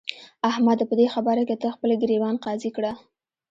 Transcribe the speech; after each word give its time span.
احمده! 0.49 0.83
په 0.89 0.95
دې 0.99 1.07
خبره 1.15 1.41
کې 1.49 1.55
ته 1.61 1.67
خپل 1.75 1.89
ګرېوان 2.01 2.35
قاضي 2.43 2.69
کړه. 2.77 2.91